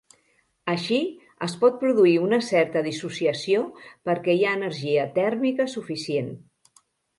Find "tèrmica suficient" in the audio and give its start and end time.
5.21-6.35